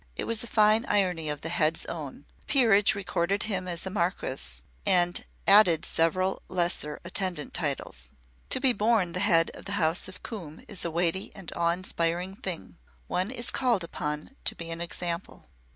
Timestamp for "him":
3.43-3.67